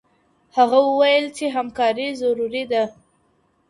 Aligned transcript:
هغه 0.57 0.77
وويل 0.87 1.25
چي 1.37 1.45
همکاري 1.55 2.07
ضروري 2.21 2.63
ده. 2.71 2.83